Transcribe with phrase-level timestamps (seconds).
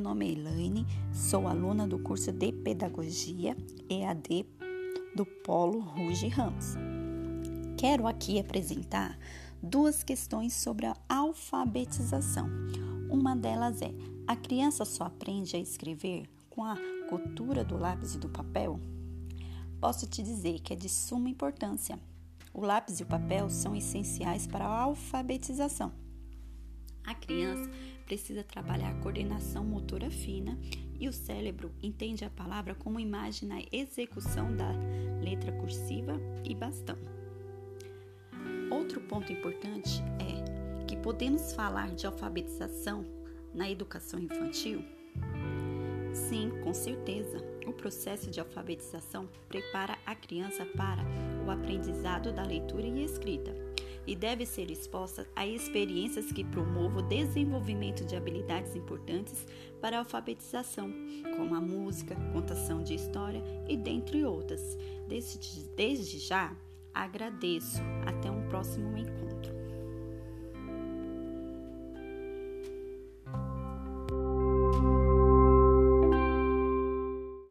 [0.00, 3.54] nome é Elaine, sou aluna do curso de Pedagogia
[3.86, 4.46] EAD
[5.14, 6.76] do Polo Ruge Ramos.
[7.76, 9.18] Quero aqui apresentar
[9.62, 12.48] duas questões sobre a alfabetização.
[13.10, 13.92] Uma delas é:
[14.26, 16.78] a criança só aprende a escrever com a
[17.10, 18.80] cultura do lápis e do papel?
[19.78, 22.00] Posso te dizer que é de suma importância.
[22.54, 25.92] O lápis e o papel são essenciais para a alfabetização.
[27.04, 27.68] A criança
[28.12, 30.58] precisa trabalhar a coordenação motora fina
[31.00, 34.70] e o cérebro entende a palavra como imagem na execução da
[35.22, 36.98] letra cursiva e bastão.
[38.70, 43.02] Outro ponto importante é que podemos falar de alfabetização
[43.54, 44.84] na educação infantil?
[46.12, 47.38] Sim, com certeza.
[47.66, 51.02] O processo de alfabetização prepara a criança para
[51.46, 53.71] o aprendizado da leitura e escrita
[54.06, 59.46] e deve ser exposta a experiências que promovam o desenvolvimento de habilidades importantes
[59.80, 60.92] para a alfabetização,
[61.36, 64.76] como a música, contação de história e dentre outras.
[65.08, 66.56] Desde, desde já,
[66.92, 67.80] agradeço.
[68.06, 69.11] Até um próximo encontro.